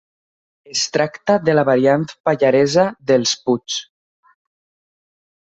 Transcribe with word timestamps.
Es 0.75 0.85
tracta 0.95 1.35
de 1.49 1.55
la 1.55 1.65
variant 1.67 2.07
pallaresa 2.31 2.87
dels 3.13 3.35
Puigs. 3.51 3.79